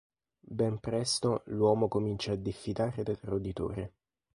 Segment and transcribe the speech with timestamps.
[0.47, 3.93] Ben presto l'uomo comincia a diffidare del roditore.